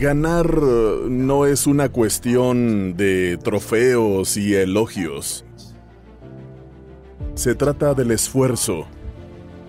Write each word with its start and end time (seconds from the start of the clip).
Ganar 0.00 0.46
eh, 0.62 0.96
no 1.10 1.44
es 1.44 1.66
una 1.66 1.90
cuestión 1.90 2.96
de 2.96 3.36
trofeos 3.36 4.38
y 4.38 4.54
elogios. 4.54 5.44
Se 7.34 7.54
trata 7.54 7.92
del 7.92 8.10
esfuerzo. 8.10 8.86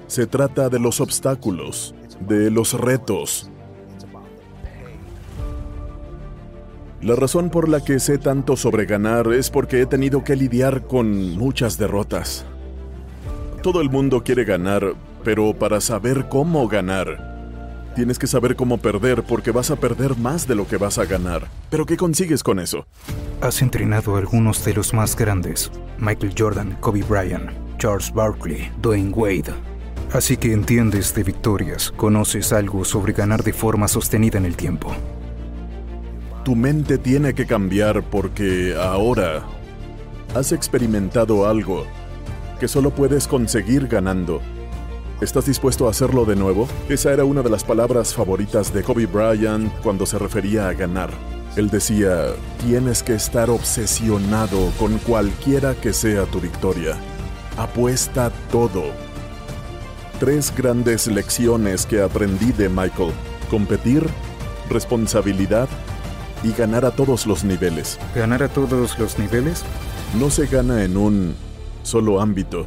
Se 0.07 0.27
trata 0.27 0.69
de 0.69 0.79
los 0.79 1.01
obstáculos, 1.01 1.93
de 2.21 2.49
los 2.49 2.79
retos. 2.79 3.51
La 7.01 7.17
razón 7.17 7.49
por 7.49 7.67
la 7.67 7.83
que 7.83 7.99
sé 7.99 8.17
tanto 8.17 8.55
sobre 8.55 8.85
ganar 8.85 9.33
es 9.33 9.49
porque 9.49 9.81
he 9.81 9.85
tenido 9.85 10.23
que 10.23 10.37
lidiar 10.37 10.87
con 10.87 11.37
muchas 11.37 11.77
derrotas. 11.77 12.45
Todo 13.61 13.81
el 13.81 13.89
mundo 13.89 14.23
quiere 14.23 14.45
ganar, 14.45 14.93
pero 15.25 15.53
para 15.53 15.81
saber 15.81 16.29
cómo 16.29 16.69
ganar, 16.69 17.30
Tienes 17.95 18.17
que 18.17 18.27
saber 18.27 18.55
cómo 18.55 18.77
perder 18.77 19.23
porque 19.23 19.51
vas 19.51 19.69
a 19.69 19.75
perder 19.75 20.17
más 20.17 20.47
de 20.47 20.55
lo 20.55 20.65
que 20.65 20.77
vas 20.77 20.97
a 20.97 21.05
ganar. 21.05 21.49
Pero 21.69 21.85
¿qué 21.85 21.97
consigues 21.97 22.41
con 22.41 22.59
eso? 22.59 22.85
Has 23.41 23.61
entrenado 23.61 24.15
a 24.15 24.19
algunos 24.19 24.63
de 24.63 24.73
los 24.73 24.93
más 24.93 25.15
grandes. 25.15 25.69
Michael 25.97 26.33
Jordan, 26.37 26.77
Kobe 26.79 27.03
Bryant, 27.03 27.51
Charles 27.77 28.13
Barkley, 28.13 28.71
Dwayne 28.81 29.11
Wade. 29.11 29.53
Así 30.13 30.37
que 30.37 30.53
entiendes 30.53 31.13
de 31.13 31.23
victorias, 31.23 31.91
conoces 31.91 32.53
algo 32.53 32.85
sobre 32.85 33.11
ganar 33.11 33.43
de 33.43 33.51
forma 33.51 33.89
sostenida 33.89 34.37
en 34.37 34.45
el 34.45 34.55
tiempo. 34.55 34.95
Tu 36.45 36.55
mente 36.55 36.97
tiene 36.97 37.33
que 37.33 37.45
cambiar 37.45 38.03
porque 38.03 38.73
ahora 38.79 39.43
has 40.33 40.53
experimentado 40.53 41.45
algo 41.47 41.85
que 42.59 42.67
solo 42.67 42.91
puedes 42.91 43.27
conseguir 43.27 43.87
ganando. 43.87 44.41
¿Estás 45.21 45.45
dispuesto 45.45 45.85
a 45.85 45.91
hacerlo 45.91 46.25
de 46.25 46.35
nuevo? 46.35 46.67
Esa 46.89 47.13
era 47.13 47.25
una 47.25 47.43
de 47.43 47.49
las 47.51 47.63
palabras 47.63 48.15
favoritas 48.15 48.73
de 48.73 48.81
Kobe 48.81 49.05
Bryant 49.05 49.71
cuando 49.83 50.07
se 50.07 50.17
refería 50.17 50.67
a 50.67 50.73
ganar. 50.73 51.11
Él 51.55 51.69
decía, 51.69 52.29
tienes 52.65 53.03
que 53.03 53.13
estar 53.13 53.51
obsesionado 53.51 54.71
con 54.79 54.97
cualquiera 54.97 55.75
que 55.75 55.93
sea 55.93 56.25
tu 56.25 56.41
victoria. 56.41 56.95
Apuesta 57.55 58.31
todo. 58.51 58.85
Tres 60.19 60.51
grandes 60.57 61.05
lecciones 61.05 61.85
que 61.85 62.01
aprendí 62.01 62.51
de 62.51 62.67
Michael. 62.67 63.11
Competir, 63.51 64.03
responsabilidad 64.71 65.69
y 66.41 66.51
ganar 66.51 66.83
a 66.83 66.95
todos 66.95 67.27
los 67.27 67.43
niveles. 67.43 67.99
¿Ganar 68.15 68.41
a 68.41 68.47
todos 68.47 68.97
los 68.97 69.19
niveles? 69.19 69.63
No 70.19 70.31
se 70.31 70.47
gana 70.47 70.83
en 70.83 70.97
un 70.97 71.35
solo 71.83 72.19
ámbito. 72.19 72.65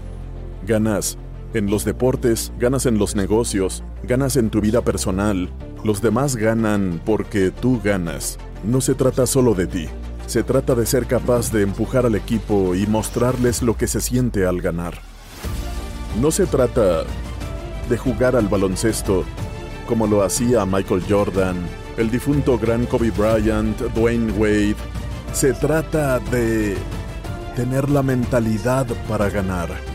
Ganas 0.65 1.19
en 1.55 1.71
los 1.71 1.85
deportes, 1.85 2.53
ganas 2.59 2.85
en 2.85 2.99
los 2.99 3.15
negocios, 3.15 3.85
ganas 4.03 4.37
en 4.37 4.51
tu 4.51 4.61
vida 4.61 4.83
personal. 4.83 5.49
Los 5.85 6.03
demás 6.03 6.37
ganan 6.37 7.01
porque 7.05 7.51
tú 7.53 7.81
ganas. 7.83 8.39
No 8.65 8.81
se 8.81 8.95
trata 8.95 9.27
solo 9.27 9.55
de 9.55 9.67
ti. 9.67 9.89
Se 10.27 10.43
trata 10.43 10.75
de 10.75 10.85
ser 10.85 11.07
capaz 11.07 11.53
de 11.53 11.63
empujar 11.63 12.07
al 12.07 12.17
equipo 12.17 12.75
y 12.75 12.87
mostrarles 12.87 13.63
lo 13.63 13.77
que 13.77 13.87
se 13.87 14.01
siente 14.01 14.47
al 14.47 14.61
ganar. 14.61 14.95
No 16.21 16.31
se 16.31 16.47
trata 16.47 17.05
de 17.89 17.99
jugar 17.99 18.35
al 18.35 18.49
baloncesto 18.49 19.25
como 19.87 20.07
lo 20.07 20.23
hacía 20.23 20.65
Michael 20.65 21.05
Jordan, 21.09 21.57
el 21.99 22.11
difunto 22.11 22.59
gran 22.59 22.87
Kobe 22.87 23.11
Bryant, 23.11 23.79
Dwayne 23.95 24.33
Wade. 24.33 24.77
Se 25.33 25.53
trata 25.53 26.19
de 26.19 26.77
tener 27.55 27.91
la 27.91 28.03
mentalidad 28.03 28.87
para 29.09 29.29
ganar 29.29 29.94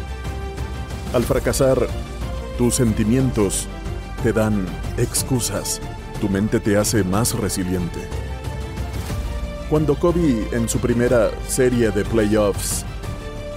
al 1.14 1.24
fracasar, 1.24 1.88
tus 2.58 2.75
sentimientos 2.75 3.68
te 4.24 4.34
dan 4.34 4.66
excusas. 4.97 5.81
Tu 6.22 6.30
mente 6.30 6.59
te 6.59 6.78
hace 6.78 7.03
más 7.03 7.34
resiliente. 7.34 8.00
Cuando 9.69 9.96
Kobe, 9.96 10.48
en 10.52 10.68
su 10.68 10.80
primera 10.80 11.30
serie 11.48 11.92
de 11.92 12.03
playoffs, 12.03 12.86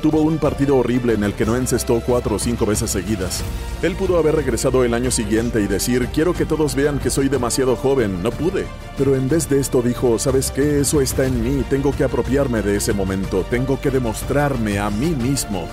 tuvo 0.00 0.22
un 0.22 0.38
partido 0.38 0.76
horrible 0.76 1.14
en 1.14 1.24
el 1.24 1.34
que 1.34 1.44
no 1.44 1.56
encestó 1.56 2.00
cuatro 2.00 2.36
o 2.36 2.38
cinco 2.38 2.66
veces 2.66 2.90
seguidas. 2.90 3.42
Él 3.82 3.96
pudo 3.96 4.18
haber 4.18 4.36
regresado 4.36 4.84
el 4.84 4.94
año 4.94 5.10
siguiente 5.10 5.60
y 5.60 5.66
decir, 5.66 6.08
quiero 6.12 6.34
que 6.34 6.46
todos 6.46 6.74
vean 6.74 6.98
que 6.98 7.10
soy 7.10 7.28
demasiado 7.28 7.76
joven, 7.76 8.22
no 8.22 8.30
pude. 8.30 8.66
Pero 8.96 9.16
en 9.16 9.28
vez 9.28 9.48
de 9.48 9.58
esto 9.60 9.82
dijo, 9.82 10.18
¿sabes 10.18 10.50
qué? 10.50 10.80
Eso 10.80 11.00
está 11.00 11.26
en 11.26 11.42
mí, 11.42 11.64
tengo 11.68 11.92
que 11.96 12.04
apropiarme 12.04 12.62
de 12.62 12.76
ese 12.76 12.92
momento, 12.92 13.44
tengo 13.48 13.80
que 13.80 13.90
demostrarme 13.90 14.78
a 14.78 14.90
mí 14.90 15.10
mismo 15.10 15.68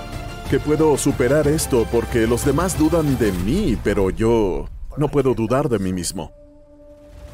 que 0.49 0.59
puedo 0.59 0.97
superar 0.97 1.47
esto 1.47 1.85
porque 1.91 2.25
los 2.25 2.43
demás 2.43 2.77
dudan 2.77 3.19
de 3.19 3.31
mí, 3.31 3.77
pero 3.83 4.09
yo 4.09 4.65
no 4.97 5.07
puedo 5.07 5.35
dudar 5.35 5.69
de 5.69 5.77
mí 5.77 5.93
mismo. 5.93 6.31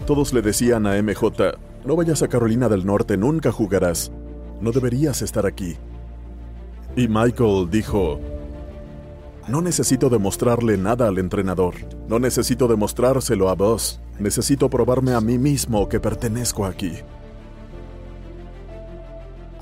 Todos 0.05 0.33
le 0.33 0.41
decían 0.41 0.85
a 0.85 1.01
MJ, 1.01 1.53
no 1.85 1.95
vayas 1.95 2.21
a 2.23 2.27
Carolina 2.27 2.67
del 2.67 2.85
Norte, 2.85 3.15
nunca 3.15 3.53
jugarás. 3.53 4.11
No 4.59 4.71
deberías 4.73 5.21
estar 5.21 5.45
aquí. 5.45 5.77
Y 6.97 7.07
Michael 7.07 7.69
dijo, 7.71 8.19
no 9.47 9.61
necesito 9.61 10.09
demostrarle 10.09 10.77
nada 10.77 11.07
al 11.07 11.17
entrenador, 11.17 11.75
no 12.09 12.19
necesito 12.19 12.67
demostrárselo 12.67 13.49
a 13.49 13.55
vos, 13.55 14.01
necesito 14.19 14.69
probarme 14.69 15.13
a 15.13 15.21
mí 15.21 15.37
mismo 15.37 15.87
que 15.87 16.01
pertenezco 16.01 16.65
aquí. 16.65 16.93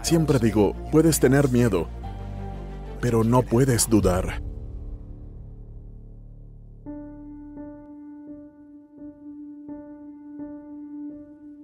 Siempre 0.02 0.40
digo, 0.40 0.74
puedes 0.92 1.20
tener 1.20 1.50
miedo, 1.50 1.88
pero 3.04 3.26
no 3.26 3.42
puedes 3.42 3.90
dudar. 3.90 4.42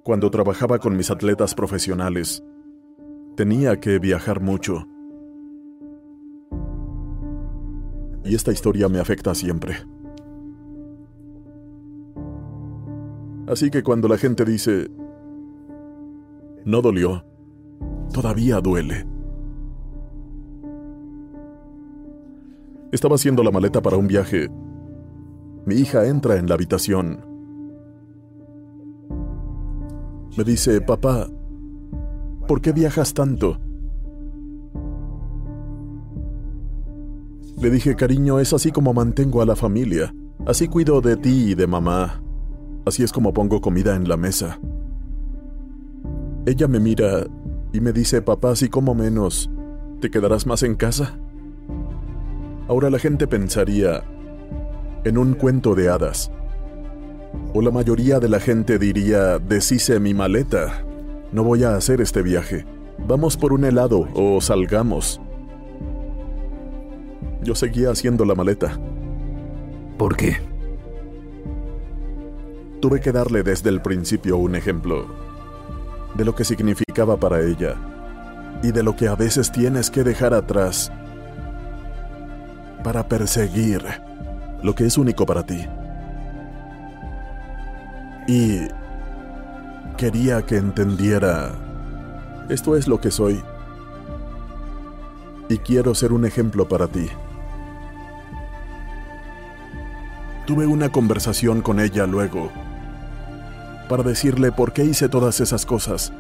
Cuando 0.04 0.30
trabajaba 0.32 0.80
con 0.80 0.98
mis 0.98 1.10
atletas 1.10 1.56
profesionales, 1.56 2.44
tenía 3.38 3.80
que 3.80 4.00
viajar 4.00 4.42
mucho. 4.42 4.86
Y 8.26 8.36
esta 8.36 8.52
historia 8.52 8.90
me 8.90 9.00
afecta 9.00 9.34
siempre. 9.34 9.78
Así 13.48 13.70
que 13.72 13.82
cuando 13.82 14.10
la 14.10 14.18
gente 14.18 14.44
dice, 14.44 14.92
no 16.66 16.82
dolió, 16.82 17.24
todavía 18.14 18.60
duele. 18.60 19.09
Estaba 22.92 23.16
haciendo 23.16 23.44
la 23.44 23.52
maleta 23.52 23.82
para 23.82 23.98
un 23.98 24.08
viaje. 24.08 24.50
Mi 25.66 25.76
hija 25.76 26.08
entra 26.08 26.38
en 26.38 26.48
la 26.48 26.56
habitación. 26.56 27.24
Me 30.36 30.44
dice, 30.44 30.82
papá, 30.82 31.28
¿por 32.48 32.62
qué 32.62 32.72
viajas 32.72 33.14
tanto? 33.14 33.60
Le 37.62 37.70
dije, 37.70 37.96
cariño, 37.96 38.40
es 38.40 38.54
así 38.54 38.72
como 38.72 38.94
mantengo 38.94 39.42
a 39.42 39.46
la 39.46 39.56
familia. 39.56 40.16
Así 40.48 40.68
cuido 40.68 41.02
de 41.02 41.18
ti 41.18 41.52
y 41.52 41.56
de 41.56 41.68
mamá. 41.68 42.24
Así 42.86 43.04
es 43.04 43.12
como 43.12 43.34
pongo 43.34 43.62
comida 43.62 43.96
en 43.96 44.10
la 44.10 44.18
mesa. 44.18 44.60
Ella 46.48 46.68
me 46.68 46.80
mira 46.80 47.28
y 47.72 47.82
me 47.82 47.92
dice, 47.92 48.24
papá, 48.24 48.56
si 48.56 48.70
como 48.70 48.96
menos, 48.96 49.52
¿te 50.00 50.10
quedarás 50.10 50.48
más 50.48 50.64
en 50.64 50.74
casa? 50.76 51.20
Ahora 52.70 52.92
la 52.92 53.00
gente 53.00 53.26
pensaría, 53.26 54.04
en 55.04 55.18
un 55.18 55.34
cuento 55.34 55.74
de 55.74 55.90
hadas. 55.90 56.32
O 57.52 57.64
la 57.64 57.72
mayoría 57.72 58.20
de 58.20 58.30
la 58.30 58.40
gente 58.40 58.78
diría, 58.78 59.40
deshice 59.40 60.00
mi 60.00 60.14
maleta, 60.14 60.86
no 61.32 61.44
voy 61.44 61.64
a 61.64 61.76
hacer 61.76 62.00
este 62.00 62.22
viaje, 62.22 62.68
vamos 63.08 63.38
por 63.38 63.54
un 63.54 63.66
helado 63.66 64.08
o 64.14 64.40
salgamos. 64.40 65.20
Yo 67.42 67.56
seguía 67.56 67.90
haciendo 67.90 68.24
la 68.24 68.36
maleta. 68.36 68.80
¿Por 69.98 70.16
qué? 70.16 70.38
Tuve 72.82 73.02
que 73.02 73.12
darle 73.12 73.42
desde 73.42 73.70
el 73.70 73.82
principio 73.82 74.38
un 74.38 74.54
ejemplo 74.54 75.08
de 76.14 76.24
lo 76.24 76.36
que 76.36 76.44
significaba 76.44 77.20
para 77.20 77.42
ella 77.42 77.78
y 78.62 78.72
de 78.72 78.84
lo 78.84 78.96
que 78.96 79.08
a 79.08 79.16
veces 79.16 79.52
tienes 79.52 79.90
que 79.90 80.04
dejar 80.04 80.36
atrás 80.36 80.92
para 82.84 83.08
perseguir 83.08 83.84
lo 84.64 84.76
que 84.76 84.86
es 84.86 84.98
único 84.98 85.26
para 85.26 85.44
ti. 85.44 85.66
Y 88.28 88.68
quería 89.98 90.44
que 90.44 90.58
entendiera, 90.58 91.52
esto 92.50 92.76
es 92.76 92.88
lo 92.88 93.02
que 93.02 93.12
soy. 93.12 93.44
Y 95.50 95.58
quiero 95.58 95.96
ser 95.96 96.14
un 96.14 96.26
ejemplo 96.26 96.68
para 96.68 96.88
ti. 96.88 97.08
Tuve 100.46 100.66
una 100.66 100.90
conversación 100.90 101.62
con 101.62 101.80
ella 101.80 102.06
luego 102.06 102.52
para 103.88 104.04
decirle 104.04 104.52
por 104.52 104.72
qué 104.72 104.84
hice 104.84 105.10
todas 105.10 105.40
esas 105.40 105.66
cosas. 105.66 106.14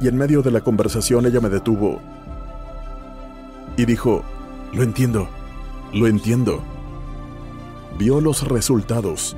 Y 0.00 0.08
en 0.08 0.16
medio 0.16 0.42
de 0.42 0.52
la 0.52 0.60
conversación 0.60 1.26
ella 1.26 1.40
me 1.40 1.48
detuvo 1.48 2.00
y 3.76 3.84
dijo, 3.84 4.22
lo 4.74 4.82
entiendo, 4.82 5.28
lo 5.92 6.08
entiendo. 6.08 6.60
Vio 7.96 8.20
los 8.20 8.46
resultados. 8.48 9.36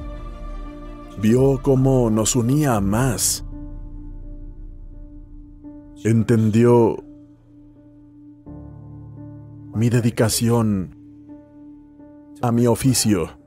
Vio 1.20 1.60
cómo 1.62 2.08
nos 2.10 2.36
unía 2.36 2.80
más. 2.80 3.44
Entendió 6.04 6.96
mi 9.74 9.90
dedicación 9.90 10.96
a 12.40 12.50
mi 12.50 12.66
oficio 12.66 13.38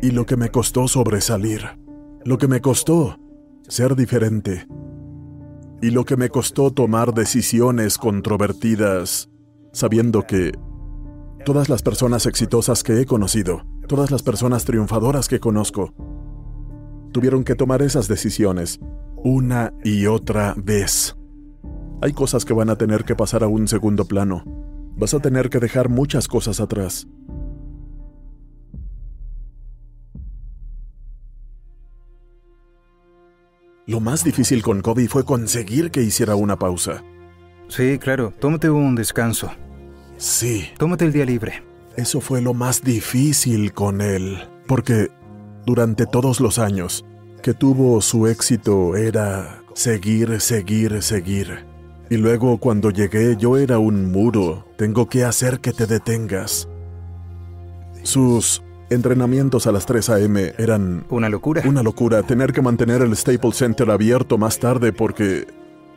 y 0.00 0.12
lo 0.12 0.26
que 0.26 0.36
me 0.36 0.50
costó 0.50 0.86
sobresalir, 0.86 1.62
lo 2.24 2.38
que 2.38 2.46
me 2.46 2.60
costó 2.60 3.18
ser 3.66 3.96
diferente 3.96 4.66
y 5.82 5.90
lo 5.90 6.04
que 6.04 6.16
me 6.16 6.28
costó 6.28 6.70
tomar 6.70 7.14
decisiones 7.14 7.98
controvertidas 7.98 9.29
sabiendo 9.72 10.26
que 10.26 10.52
todas 11.44 11.68
las 11.68 11.82
personas 11.82 12.26
exitosas 12.26 12.82
que 12.82 13.00
he 13.00 13.06
conocido, 13.06 13.62
todas 13.86 14.10
las 14.10 14.22
personas 14.22 14.64
triunfadoras 14.64 15.28
que 15.28 15.40
conozco, 15.40 15.94
tuvieron 17.12 17.44
que 17.44 17.54
tomar 17.54 17.82
esas 17.82 18.08
decisiones 18.08 18.80
una 19.22 19.72
y 19.84 20.06
otra 20.06 20.54
vez. 20.56 21.16
Hay 22.02 22.12
cosas 22.12 22.44
que 22.44 22.54
van 22.54 22.70
a 22.70 22.76
tener 22.76 23.04
que 23.04 23.14
pasar 23.14 23.44
a 23.44 23.48
un 23.48 23.68
segundo 23.68 24.06
plano. 24.06 24.44
Vas 24.96 25.12
a 25.14 25.20
tener 25.20 25.50
que 25.50 25.58
dejar 25.58 25.88
muchas 25.88 26.28
cosas 26.28 26.60
atrás. 26.60 27.06
Lo 33.86 34.00
más 34.00 34.24
difícil 34.24 34.62
con 34.62 34.82
Kobe 34.82 35.08
fue 35.08 35.24
conseguir 35.24 35.90
que 35.90 36.02
hiciera 36.02 36.36
una 36.36 36.58
pausa. 36.58 37.02
Sí, 37.70 37.98
claro, 37.98 38.32
tómate 38.38 38.68
un 38.68 38.94
descanso. 38.94 39.50
Sí, 40.16 40.68
Tómate 40.76 41.06
el 41.06 41.12
día 41.12 41.24
libre. 41.24 41.62
eso 41.96 42.20
fue 42.20 42.42
lo 42.42 42.52
más 42.52 42.82
difícil 42.82 43.72
con 43.72 44.00
él, 44.02 44.38
porque 44.66 45.08
durante 45.64 46.04
todos 46.06 46.40
los 46.40 46.58
años 46.58 47.04
que 47.42 47.54
tuvo 47.54 48.02
su 48.02 48.26
éxito 48.26 48.96
era 48.96 49.62
seguir, 49.74 50.40
seguir, 50.40 51.02
seguir. 51.02 51.64
Y 52.10 52.16
luego 52.16 52.58
cuando 52.58 52.90
llegué 52.90 53.36
yo 53.38 53.56
era 53.56 53.78
un 53.78 54.10
muro, 54.12 54.66
tengo 54.76 55.08
que 55.08 55.24
hacer 55.24 55.60
que 55.60 55.72
te 55.72 55.86
detengas. 55.86 56.68
Sus 58.02 58.62
entrenamientos 58.90 59.66
a 59.66 59.72
las 59.72 59.86
3 59.86 60.10
a.m. 60.10 60.52
eran 60.58 61.04
Una 61.08 61.28
locura. 61.28 61.62
una 61.66 61.82
locura 61.82 62.22
tener 62.24 62.52
que 62.52 62.60
mantener 62.62 63.02
el 63.02 63.16
Staples 63.16 63.56
Center 63.56 63.90
abierto 63.90 64.36
más 64.38 64.58
tarde 64.58 64.92
porque 64.92 65.46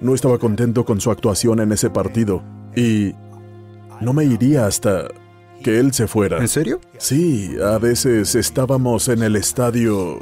no 0.02 0.14
estaba 0.14 0.38
contento 0.38 0.86
con 0.86 1.00
su 1.00 1.12
actuación 1.12 1.60
en 1.60 1.72
ese 1.72 1.90
partido 1.90 2.44
y 2.76 3.14
no 4.02 4.14
me 4.14 4.26
iría 4.26 4.66
hasta 4.66 5.08
que 5.64 5.80
él 5.80 5.94
se 5.94 6.08
fuera. 6.08 6.40
¿En 6.40 6.48
serio? 6.48 6.82
Sí, 6.98 7.56
a 7.64 7.78
veces 7.78 8.36
estábamos 8.36 9.08
en 9.08 9.24
el 9.24 9.36
estadio 9.36 10.20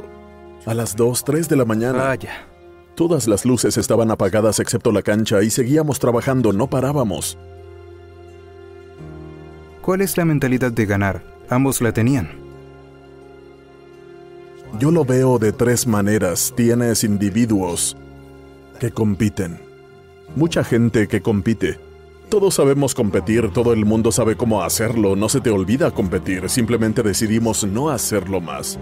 a 0.66 0.74
las 0.74 0.96
2, 0.96 1.24
3 1.24 1.48
de 1.48 1.56
la 1.56 1.64
mañana. 1.64 1.98
Vaya. 2.04 2.46
Todas 2.94 3.26
las 3.26 3.44
luces 3.44 3.76
estaban 3.76 4.10
apagadas 4.10 4.60
excepto 4.60 4.92
la 4.92 5.02
cancha 5.02 5.42
y 5.42 5.50
seguíamos 5.50 5.98
trabajando, 5.98 6.52
no 6.52 6.68
parábamos. 6.68 7.38
¿Cuál 9.80 10.02
es 10.02 10.16
la 10.16 10.24
mentalidad 10.24 10.70
de 10.70 10.86
ganar? 10.86 11.22
Ambos 11.48 11.80
la 11.80 11.92
tenían. 11.92 12.30
Yo 14.78 14.90
lo 14.90 15.04
veo 15.04 15.38
de 15.38 15.52
tres 15.52 15.86
maneras. 15.86 16.52
Tienes 16.56 17.04
individuos 17.04 17.96
que 18.82 18.90
compiten. 18.90 19.60
Mucha 20.34 20.64
gente 20.64 21.06
que 21.06 21.22
compite. 21.22 21.78
Todos 22.28 22.54
sabemos 22.54 22.96
competir, 22.96 23.52
todo 23.52 23.72
el 23.72 23.84
mundo 23.84 24.10
sabe 24.10 24.34
cómo 24.36 24.64
hacerlo, 24.64 25.14
no 25.14 25.28
se 25.28 25.40
te 25.40 25.50
olvida 25.50 25.92
competir, 25.92 26.48
simplemente 26.48 27.04
decidimos 27.04 27.62
no 27.62 27.90
hacerlo 27.90 28.40
más. 28.40 28.80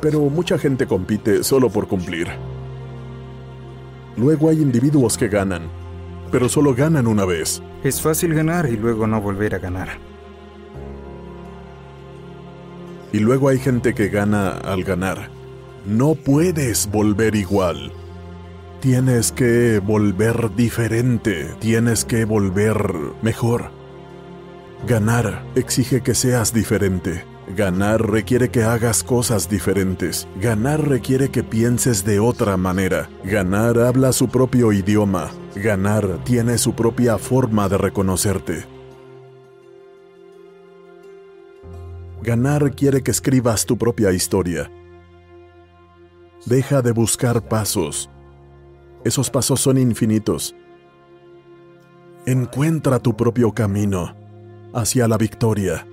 Pero 0.00 0.20
mucha 0.20 0.56
gente 0.56 0.86
compite 0.86 1.44
solo 1.44 1.68
por 1.68 1.86
cumplir. 1.86 2.28
Luego 4.16 4.48
hay 4.48 4.62
individuos 4.62 5.18
que 5.18 5.28
ganan, 5.28 5.64
pero 6.30 6.48
solo 6.48 6.74
ganan 6.74 7.06
una 7.06 7.26
vez. 7.26 7.62
Es 7.84 8.00
fácil 8.00 8.32
ganar 8.32 8.70
y 8.70 8.78
luego 8.78 9.06
no 9.06 9.20
volver 9.20 9.54
a 9.54 9.58
ganar. 9.58 9.98
Y 13.12 13.18
luego 13.18 13.50
hay 13.50 13.58
gente 13.58 13.92
que 13.92 14.08
gana 14.08 14.52
al 14.52 14.82
ganar. 14.82 15.28
No 15.84 16.14
puedes 16.14 16.90
volver 16.90 17.34
igual. 17.34 17.92
Tienes 18.82 19.30
que 19.30 19.78
volver 19.78 20.56
diferente. 20.56 21.54
Tienes 21.60 22.04
que 22.04 22.24
volver 22.24 22.82
mejor. 23.22 23.70
Ganar 24.88 25.44
exige 25.54 26.00
que 26.00 26.16
seas 26.16 26.52
diferente. 26.52 27.24
Ganar 27.56 28.10
requiere 28.10 28.48
que 28.48 28.64
hagas 28.64 29.04
cosas 29.04 29.48
diferentes. 29.48 30.26
Ganar 30.40 30.88
requiere 30.88 31.30
que 31.30 31.44
pienses 31.44 32.04
de 32.04 32.18
otra 32.18 32.56
manera. 32.56 33.08
Ganar 33.22 33.78
habla 33.78 34.12
su 34.12 34.26
propio 34.26 34.72
idioma. 34.72 35.30
Ganar 35.54 36.18
tiene 36.24 36.58
su 36.58 36.74
propia 36.74 37.18
forma 37.18 37.68
de 37.68 37.78
reconocerte. 37.78 38.64
Ganar 42.20 42.74
quiere 42.74 43.04
que 43.04 43.12
escribas 43.12 43.64
tu 43.64 43.78
propia 43.78 44.10
historia. 44.10 44.72
Deja 46.46 46.82
de 46.82 46.90
buscar 46.90 47.46
pasos. 47.46 48.10
Esos 49.04 49.30
pasos 49.30 49.60
son 49.60 49.78
infinitos. 49.78 50.54
Encuentra 52.24 53.00
tu 53.00 53.16
propio 53.16 53.52
camino 53.52 54.14
hacia 54.72 55.08
la 55.08 55.18
victoria. 55.18 55.86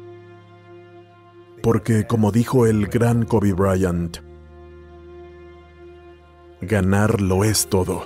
Porque 1.64 2.06
como 2.06 2.32
dijo 2.32 2.68
el 2.68 2.88
gran 2.88 3.26
Kobe 3.26 3.54
Bryant, 3.54 4.18
ganar 6.62 7.22
lo 7.22 7.44
es 7.44 7.68
todo. 7.68 8.06